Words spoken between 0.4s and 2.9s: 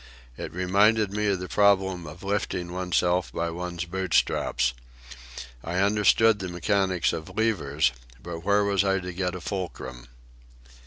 reminded me of the problem of lifting